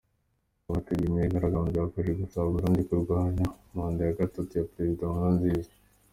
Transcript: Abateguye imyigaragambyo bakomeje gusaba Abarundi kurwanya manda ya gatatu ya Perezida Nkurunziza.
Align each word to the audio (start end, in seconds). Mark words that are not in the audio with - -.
Abateguye 0.67 1.05
imyigaragambyo 1.09 1.77
bakomeje 1.83 2.13
gusaba 2.21 2.45
Abarundi 2.49 2.81
kurwanya 2.89 3.45
manda 3.75 4.01
ya 4.07 4.17
gatatu 4.19 4.51
ya 4.57 4.67
Perezida 4.71 5.03
Nkurunziza. 5.11 5.73